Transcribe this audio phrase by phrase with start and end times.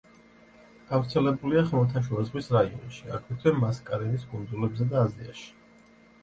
[0.91, 5.47] გავრცელებულია ხმელთაშუა ზღვის რაიონში, აგრეთვე მასკარენის კუნძულებზე და აზიაში.